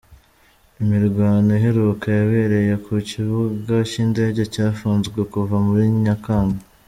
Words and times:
Imirwano 0.81 1.49
iheruka 1.57 2.05
yabereye 2.17 2.73
ku 2.83 2.91
kibuga 3.09 3.75
cy’indege 3.89 4.41
cyafunzwe 4.53 5.19
kuva 5.31 5.55
muri 5.65 5.83
Nyakanga. 6.05 6.61